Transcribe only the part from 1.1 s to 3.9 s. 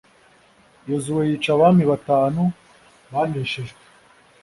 yica abami batanu baneshejwe